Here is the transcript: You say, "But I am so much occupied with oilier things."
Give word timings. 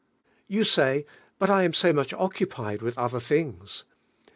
You 0.47 0.63
say, 0.63 1.05
"But 1.37 1.51
I 1.51 1.61
am 1.61 1.73
so 1.73 1.93
much 1.93 2.11
occupied 2.11 2.81
with 2.81 2.95
oilier 2.95 3.21
things." 3.21 3.83